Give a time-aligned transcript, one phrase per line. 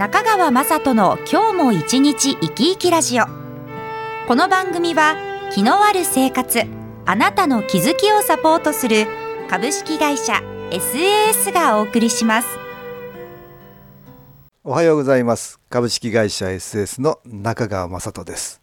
[0.00, 3.26] 中川雅人の今日も一日生き生きラジオ。
[4.26, 5.14] この番組は
[5.52, 6.62] 気のある生活
[7.04, 9.06] あなたの気づきをサポートする
[9.50, 10.40] 株式会社
[10.70, 12.48] SAS がお送りします。
[14.64, 15.60] おはようございます。
[15.68, 18.62] 株式会社 SS の中川雅人です。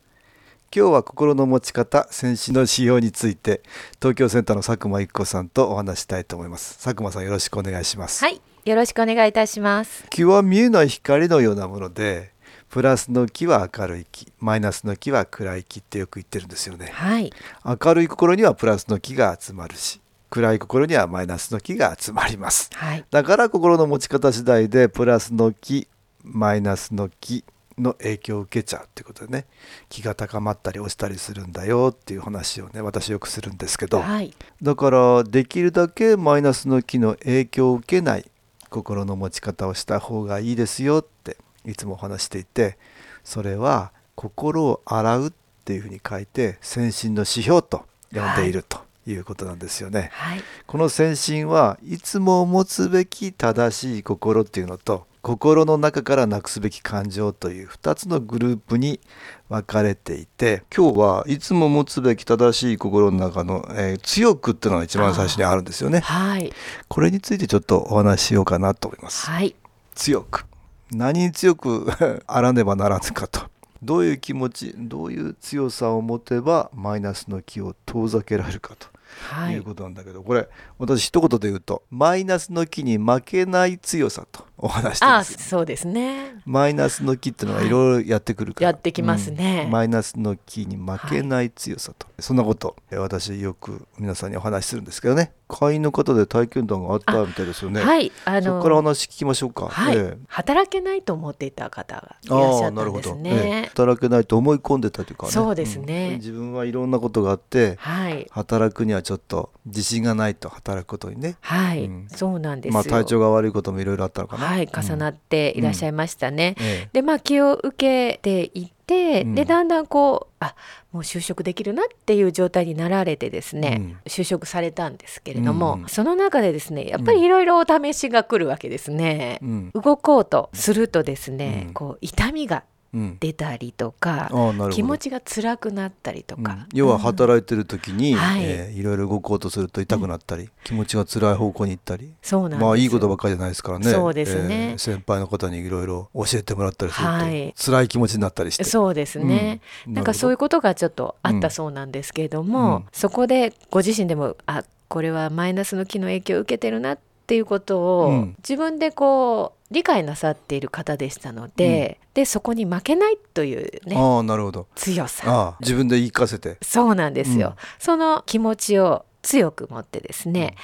[0.75, 3.61] 今日は心の持ち方戦士の指標について
[4.01, 6.83] 東京センターの佐久間一子さんとお話したいと思います。
[6.83, 8.25] 佐久間さんよろしくお願いします。
[8.25, 10.03] はいよろしくお願いいたします。
[10.09, 12.31] 気は見えない光のようなもので
[12.69, 16.89] プラスの気は明るい気マイナスの気は暗い気ってよく言ってるんですよね。
[16.91, 17.31] はい。
[17.63, 22.69] 明るい心にはプラスの気が集まるし暗い心にはマイナスの気が集まります。
[22.73, 23.05] はい。
[23.09, 25.87] だから心の持ち方次第でプラスの気
[26.23, 27.45] マイナスの気
[27.77, 29.45] の影響を受けちゃうってことでね
[29.87, 34.01] 気が高まったり落ちたりするんだよっていう話をね私よくするんですけど。
[34.01, 34.33] はい。
[34.61, 38.29] だからできるだけマイナスの気の影響を受けない
[38.69, 42.77] 心の持ち方をした方がいいですよっていつもお話していて
[43.23, 45.31] それは心を洗うっ
[45.65, 50.09] ていうふうに書いて先進の指標と呼んでいるということなんですよね。
[50.13, 59.01] はいこの先進はいつも持つべき正しい心っていうのと心の中からなくすべき感情という2つのグループに
[59.49, 65.99] 分かれていて今日はいつも持つべき正しい心の中の、えー強くっていうのが一番最初にあるんですよね。
[65.99, 66.53] はい。
[66.87, 69.25] これについてちょっとお話ししようかなと思います。
[69.29, 69.53] はい。
[69.95, 70.45] 強く。
[70.91, 71.91] 何に強く
[72.25, 73.41] あらねばならぬかと。
[73.83, 78.87] どういう気持ちどういう強さを持てばマイナスの気を遠ざけられるかと
[79.31, 79.55] はい。
[79.55, 80.47] いうことなんだけど、これ
[80.77, 85.39] 私一言で言うとマイナスの気に負けない強さとお話してるんあですよ。
[85.39, 86.35] そうですね。
[86.45, 87.69] マイナスの気っていうのがい。
[87.69, 89.63] ろいろやってくるから、やってきますね。
[89.65, 89.71] うん。
[89.71, 98.11] マイナスの気に負けない強さと、そんなことえ私よく皆さんにお話しするんですけどね会員の方で体験談があったみたいですよね、はい。
[98.25, 100.17] あそこからお話聞きましょうか、はい、ええ。
[100.27, 103.21] 働けないと思っていた方がいらっしゃったんですなるほど、ええ。
[103.23, 105.31] ね働けないと思い込んでたというかね。
[105.31, 106.15] そうですね。
[106.15, 106.17] ん。
[106.19, 108.27] 自分はいろんなことがあってはい。
[108.31, 111.37] 働くにはちょっと自信がないと働くことにね。
[111.41, 112.07] はい、うん。
[112.09, 114.45] そうなんですよ、まあ体調が悪いこともいろいろあったのかな。
[114.45, 114.69] はい。
[114.73, 116.89] 重なっっていらっしゃいましたね、ええ。
[116.93, 120.55] でまあ気を受けていでだんだんこうあ
[120.91, 123.97] もう就職できるなっていう状態になられてですね、うん。
[124.05, 125.89] 就職されたんですけれども、うん。
[125.89, 129.39] その中でですねやっぱりいろいろお試しが来るわけですね。
[129.41, 129.71] うん。
[129.73, 131.73] 動こうとするとですね、うん。
[131.73, 132.76] こう痛みがうん
[133.19, 134.69] 出たりとかああなるほど。
[134.69, 136.65] 気持ちが辛くなったりとか、うん。
[136.73, 138.41] 要は働いてる時に、はい。
[138.43, 142.13] えーいろいろ動こうとすると痛くなったり、気持ちが辛い方向に行ったり。
[142.21, 143.91] そうなんですまあいいことばっかりじゃないですからね。
[143.91, 144.71] そうですね。
[144.71, 147.53] えー先輩の方にいろいろ教えてもらったりすると、はい。
[147.57, 148.63] 辛い気持ちになったりして。
[148.63, 149.93] そうですね、うん。
[149.93, 152.85] なんかそういうこことがちょっとあったそうなんですけれども、うん。
[152.93, 158.35] そこでご自身でもあこれはマイナスの気の影響を受けてるなっていうことを、うん。
[158.37, 164.67] 自分でこう理解なさっている方でしたので、でそこに負けないというねああなるほど。
[164.75, 165.57] 強さ。
[165.59, 166.57] 自分で言い聞かせて。
[166.61, 167.55] そうなんですよ、うん。
[167.79, 170.55] その気持ちを強く持ってですね、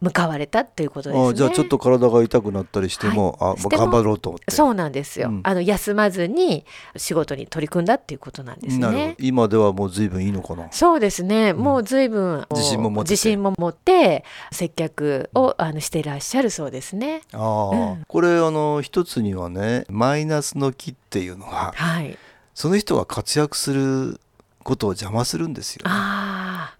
[0.00, 1.26] 向かわれたということですね。
[1.26, 4.52] ああじゃあちょっと体が痛くなったりしても、あしてもまあ頑張ろうと思って。
[4.52, 5.40] そうなんですよ、うん。
[5.42, 6.64] あの休まずに
[6.96, 9.06] 仕事に取り組んだっていうことなんですなるほど。
[9.08, 9.16] ね。
[9.18, 10.70] 今ではもう随分いいのかな。
[10.70, 13.08] そうですね、もう随分自信も持って。
[13.08, 17.22] て自信も持って接客をあのしていらっしゃるそうですね。
[17.32, 18.04] ああ、うん。
[18.06, 22.16] これあの一つにはねマイナスの気っていうのははい。
[22.54, 24.20] その人が活躍する
[24.62, 25.90] ことを邪魔するんですよ、ね。
[25.90, 26.31] あ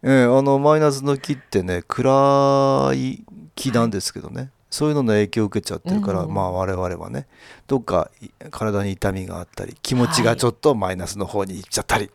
[0.05, 3.25] ええあのマイナスの気ってね暗い
[3.55, 7.27] 気なんですけどね、そういうのの影響を受けちゃってるから、うんまあ我々はね。
[7.67, 12.11] どっかい体に痛みがあったり気持ちがちょっとマイナスの方に行っちゃったり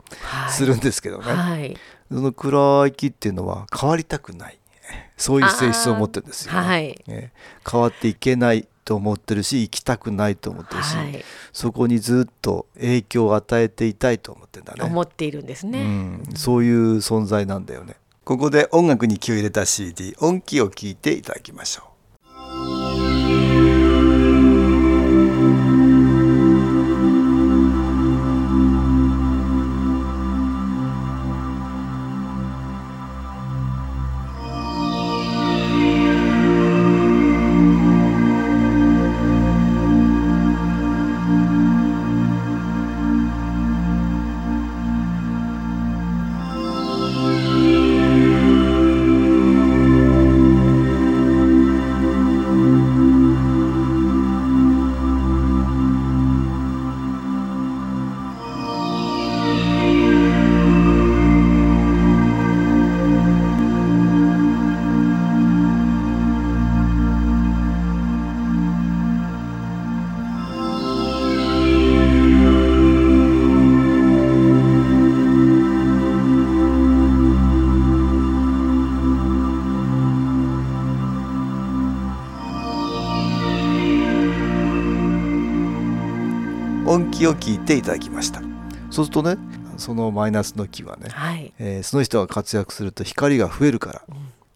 [0.50, 1.78] するんですけどね、はい。
[2.12, 4.60] その暗い気っていうのは変わりたくない。
[5.18, 6.60] そういう性質を持ってるんですよ、ね。
[6.60, 6.84] はい。
[6.84, 7.32] ええ。
[7.70, 11.22] 変わっていけないと思ってるし生きたくないと思ってるし、はい。
[11.52, 14.84] そこにずっと影響を与えていたいと思ってんだね。
[14.86, 15.82] 思っているんですね。
[15.82, 17.98] うん、そういう存在なんだよね。
[18.24, 21.97] ここで音楽に気を入れた CD 音気を聞いていただきましょう。
[86.88, 88.42] 音気を聞いていただきました。
[88.90, 89.38] そうするとね
[89.76, 91.54] そのマイナスの気はね、はい。
[91.60, 94.02] えーその人が活躍すると光が増えるから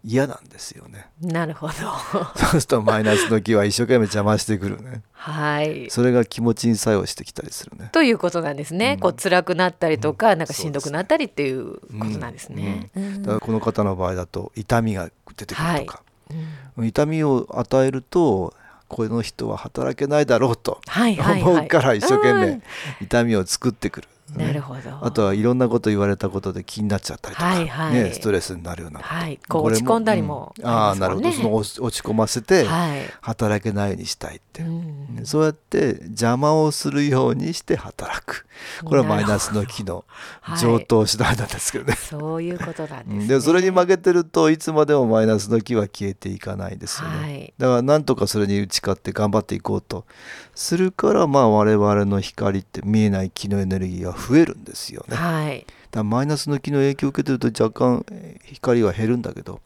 [0.04, 1.10] 嫌なんですよね。
[1.22, 1.74] なるほど。
[2.40, 5.02] そうするとマイナスの気は一生懸命邪魔してくるね。
[5.12, 5.90] はい。
[5.90, 7.90] それが気持ちに作用してきたりするね。
[7.92, 9.00] ということなんですね、うん。
[9.02, 10.40] こう辛くなったりとか、うん。
[10.40, 13.22] なんかしんどくなったりっていうことなんですね、うん。
[13.24, 16.02] だからこの方の場合だと痛みが出てくるとか、
[16.78, 16.88] うん。
[16.88, 18.54] 痛みを与えると
[18.92, 22.64] この人は働けないだろうと思うから一生懸命うん。
[23.00, 24.46] 痛みを作ってくる、ね。
[24.46, 24.82] なるほど。
[25.02, 27.94] あとはいろんなこと言われたことで気になっちゃったりとか、はいはい。
[27.94, 29.40] ね、ストレスになるようなこと、はい。
[29.48, 30.66] こうれ落ち込んだりもうん。
[30.66, 31.30] ああありますもんね。
[31.30, 31.64] なるほど。
[31.64, 35.16] その落ち込ませてはい、働けないようにしたいって、うん。
[35.16, 38.46] ねそうやって邪魔をするようにして働く。
[38.84, 40.06] これはマイナスの機能。
[40.42, 40.60] はい。
[40.60, 47.54] 上等手段なんですけどね、そういうことなんです、うんね、でそれに負けてるといつまでもマイナスの気は消えていかないですよね、はい。
[47.58, 50.06] だからなんとかそれに打ち勝って頑張っていこうと
[50.54, 55.16] するからまあ我々の光って見えない気のエネルギーが増えるんですよね。
[55.16, 59.60] だかはいらマイナスの気の影響を受けてると若干えー光は減るんだけど、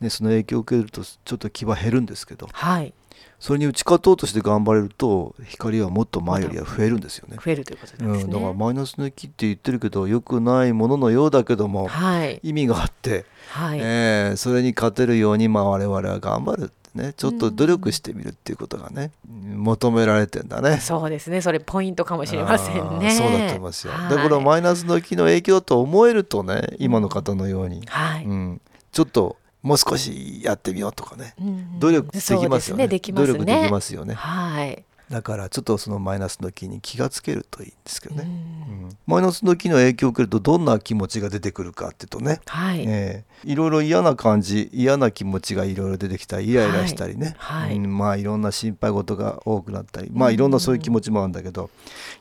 [0.00, 2.94] ね、その影響を受けるとちょっと気は減るんですけどはい。
[3.38, 7.36] それに打ち勝とうとして頑張れると光はもっと前よりは増えるんですよね。
[7.42, 12.40] 増えるということですね、だからマイナスの気って言ってるけど良くないもののようだけどもはい。
[12.42, 20.78] 意味があって、はい、えーそれに勝てるようにまあ我々は頑張るねちょっと努力してみるっていうことがね、求められてんだね。
[20.78, 21.40] そうですね。
[21.40, 23.10] それポイントかもしれませんね。
[23.12, 23.92] そうだと思いますよ。
[23.92, 24.16] はい。
[24.16, 28.60] でこのマイナスの気の影響だと思えるとね今の方のように、はい、うん、
[28.92, 31.34] ちょっともう少しやってみようとかね。
[31.40, 32.86] うん努力できますよね。
[32.86, 32.88] ね。
[32.88, 32.98] ね。
[33.12, 34.14] 努力できますよね。
[34.14, 38.84] はい、だからちょっとそのマイナスの気に気がつけるといいんですけどね、うん。
[38.84, 38.98] うん。
[39.06, 43.50] マイナスの気の影響を受けるとどんな気持ちが出てくるかっていうとね、はい、ええ。
[43.50, 47.76] いろいろ嫌な感じ嫌な気持ちがいろいろ出てきたりイライラしたりね、はいはい。
[47.76, 47.98] うん。
[47.98, 50.10] まあいろんな心配事が多くなったり。
[50.12, 51.70] まあいろんなそういう気持ちもあるんだけど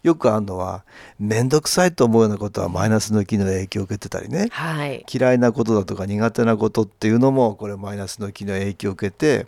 [0.04, 0.86] よくあるのは
[1.18, 4.50] 面倒くさいと思うようなことはマイナスの気の影響を受けてたりね。
[4.52, 9.48] はい、嫌いなことだとか苦手なことっていうのもこれマイナスの気の影響を受けて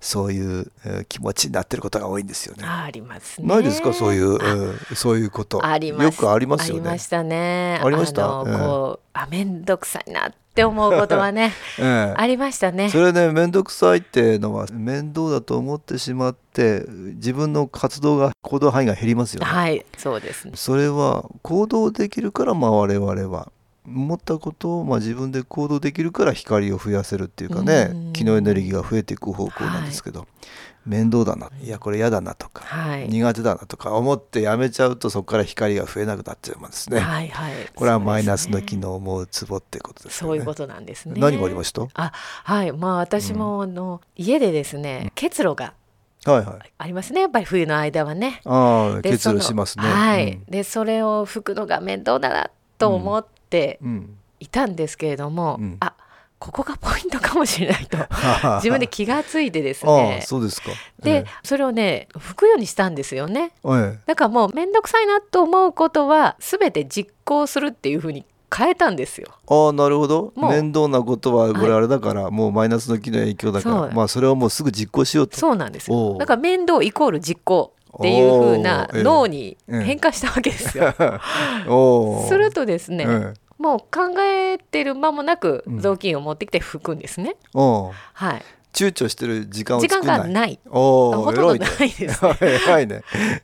[0.00, 2.64] そういうえー気持ちになってることが多いんですよね。
[2.84, 3.46] ありますね。
[3.48, 3.92] ないですか？
[3.92, 6.98] そういう、あうんそういうことありますよくありますよねありま。
[6.98, 7.80] したね。
[7.82, 8.26] ありました？
[8.28, 12.88] こうあ面倒くさいなって思うことはね ええありましたね。
[12.90, 16.84] それね面倒くさいっていうのは面倒だと思ってしまって
[17.16, 19.46] 自分の活動が行動範囲が減りますよね。
[19.46, 20.52] はい、そうですね。
[20.54, 23.50] それは行動できるからまあ我々は
[23.86, 30.26] 思ったことをまあ自分で行動できるから光を増やせるっていうかねうん気のエネルギーが増えていく方向なんですけど、
[30.86, 33.08] 面倒だないやこれ嫌だなとか、はい。
[33.08, 37.00] 苦手だなとか思ってやめちゃうとそこから光が増えなくなっちゃうんですね。
[37.00, 37.52] はいはい。
[37.74, 40.30] これはマイナスの機能を思うツボってことですよね。
[40.30, 41.20] そういうことなんですね。
[41.20, 41.86] 何がありました？
[41.94, 42.12] あ、
[42.44, 42.72] はい。
[42.72, 45.74] まあ私もあの、家でですね、結露が
[46.24, 46.72] はいはい。
[46.78, 47.20] ありますね。
[47.20, 48.40] やっぱり冬の間はね。
[48.44, 49.84] ああ結露しますね。
[49.84, 50.40] はい。
[50.48, 53.88] でそれを拭くのが面倒だなと思ってうん。
[53.88, 55.94] うんいたんですけれども、うんあ、
[56.38, 57.96] ここがポイントかもしれないと
[58.56, 60.26] 自分で気がついてですあねあ。
[60.26, 60.70] そうですか。
[61.02, 63.52] で、それをね拭くようにしたんですよね。
[63.64, 69.28] えええだからもう面倒くさいなと思うことは全て実行するっていうふうに変えたんですよ。
[69.30, 70.32] えああなるほど。
[70.36, 75.38] 面倒なことはこれあれだから、もうマイナスの機の影響だからまあそれをもうすぐ実行しようと。
[75.38, 76.16] そうなんですよ。
[76.18, 80.94] だから面倒イコール実行っていうふうな脳に変化したわけですよ。
[82.28, 87.36] するとですね、ええもう考えてる間もなくうん雑巾を持ってきて拭くんですね。
[87.54, 88.42] はい。
[88.74, 89.88] 躊躇してる時間を時。
[89.88, 90.58] 間がない。
[90.68, 91.54] ほとんど。
[91.56, 92.24] ないです。
[92.24, 92.36] ね。
[92.42, 92.58] え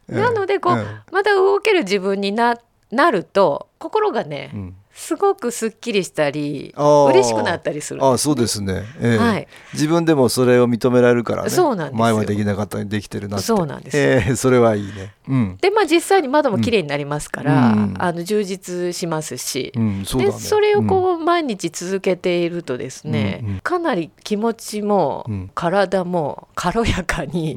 [0.09, 2.59] え なのでこう、えまた動ける自分にな
[2.91, 9.19] なると心がね、えうんすごくすっきりしたり嬉しくなったりするんあそうですね、ええ。
[9.19, 9.49] はい。
[9.75, 11.51] 自分でもそれを認められるからね。
[11.51, 11.99] そうなんですよ。
[11.99, 13.47] 前はできなかったのにできてるなって。
[13.47, 15.13] そうなんですええそれはいいね。
[15.29, 17.95] うん、でまあ実際に窓も綺麗になりますから、うん。
[17.99, 20.27] あの充実しますし、うん、そね。
[20.27, 23.61] でそれをこう毎日続けているとですね、うんうん。
[23.61, 25.51] かなり気持ちもうん。
[25.53, 27.57] 体も軽やかに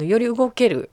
[0.00, 0.06] うん。
[0.06, 0.88] より動けるうん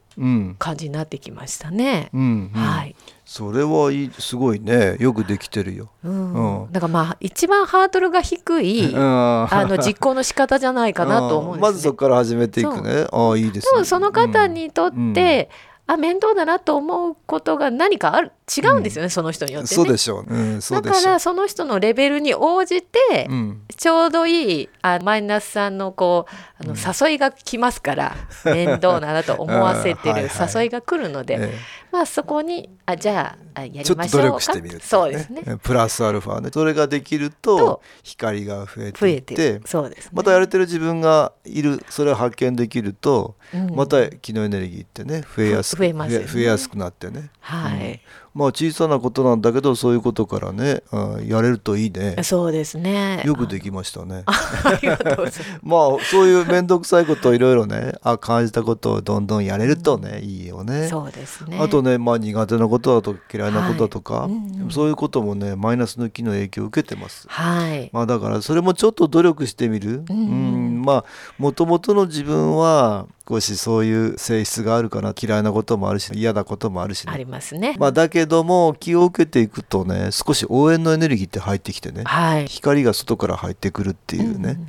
[0.57, 2.10] 感じになってきましたね。
[2.13, 2.95] うん、うん、はい、
[3.25, 4.98] それはいいすごいね。
[5.00, 6.63] よくできてるよ、うん。
[6.63, 6.72] うん。
[6.72, 13.07] だからまあ一番ハードルが低い、 うん、あの実行の仕方じゃないかなと思うんです、ね、まずそこから始めていくね。
[13.12, 13.72] ああいいですね。
[13.74, 15.50] 多分その方にとって、
[15.88, 15.93] うん。
[15.93, 19.75] あ面倒だなと思うことが何かある違うんですよね、その人によってね。
[19.75, 23.61] そうでしょう、うん、そうだからその人のレベルに応じて、うん。
[23.75, 31.53] ちょうどいいあマイナスさんのこうあの誘いが来ますから、面倒だなと思わせてる はいはい誘いが来るので、え
[31.91, 34.07] まあそこにあじゃああやりましょうか。
[34.07, 35.57] 力してみるっていそうですね。
[35.63, 40.11] プラスアルファねそれができるとと光が増え増ていってえてるそうですね。
[40.13, 43.75] またやれてる自分がいるそれを発見できると、うん。
[43.75, 46.27] また気のエネルギーってね増えやすく増えますよね。
[46.27, 47.29] 増えやすくなってね。
[47.39, 48.01] はい、
[48.35, 52.17] まあ小さなことなんだけどそういうことからね、うんやれるといいね。
[52.21, 53.23] そうですね。
[53.25, 54.23] よくできましたね。
[54.27, 55.41] ありがとうございます。
[55.63, 55.79] まあ
[56.11, 60.89] そういう面倒くさいことをいろいろねあ感じたことをどんどんやれるとね、いいよね。
[60.89, 61.57] そうですね。
[61.61, 64.31] あとね、まあ、苦手なことだとか嫌いなことだとか、はい。
[64.31, 64.69] うんうん。
[64.69, 67.27] そういうこともねマイナスの気の影響を受けてます。
[67.29, 67.89] はい。
[67.93, 71.05] まあだからそれもちょっと努力してみる、うんうんまあ
[71.37, 77.13] もともとの自分は少しそういう性質があるかな嫌いなこともあるし嫌なこともあるし、ね。
[77.13, 82.48] ありますね、まあ、だけども気を受けていくとね少し応援のエネルギーって入ってきてねはい。
[82.48, 84.67] 光が外から入ってくるっていうね、んんん。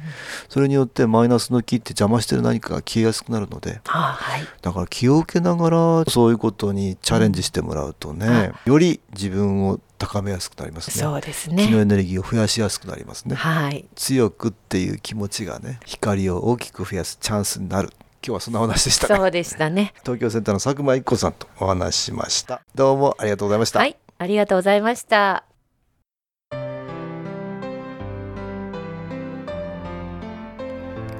[0.48, 4.42] それによってマイナスの気って邪魔してる何かが消えやすくなるのであはい。
[4.62, 11.02] だから気を受けながらそういうことにチャレンジしてもらうとね、より自分を高めやすくなりますね。
[11.02, 13.34] そうです気のねエネルギーを増やしやすくなりますね。
[13.34, 13.86] はい。
[13.94, 17.90] 強くっていう気持ちがね光を大きく増やすチャンスになる
[18.26, 19.92] 今日はそんなお話でしたそうでしたね。
[20.02, 22.60] 東京センターの佐久間一子さんとお話ししました。
[22.74, 25.44] どうもありがとうございました、はいありがとうございました。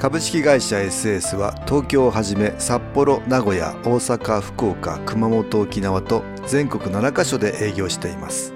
[0.01, 8.53] 株式会社 SS は東京をはじめ札幌名古屋大阪福岡熊本沖縄と全国7カ所で営業しています。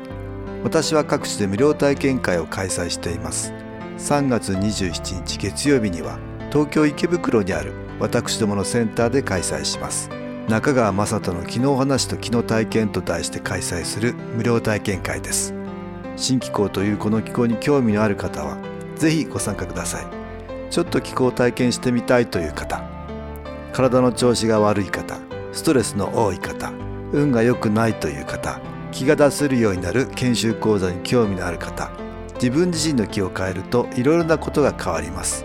[0.65, 3.53] 私は各地で無料体験会を開催しています。
[3.99, 6.19] 3月27日月曜日には
[6.51, 10.11] 東京池袋にある私どものセンターで開催します。
[10.49, 15.55] 中川雅人の昨日話と昨日体験と題して開催する無料体験会です。
[16.17, 18.59] 新気候というこの気候に興味のある方は
[18.97, 20.21] ぜひご参加ください。
[20.71, 22.83] ちょっと気候を体験してみたいという方
[23.73, 25.19] 体の調子が悪い方
[25.53, 26.73] ストレスの多い方
[27.13, 28.61] 運が良くないという方
[28.93, 31.91] 気が出せるようになる研修講座に興味のある方
[32.35, 35.45] 自分自身の気を変えるといろいろなことが変わります。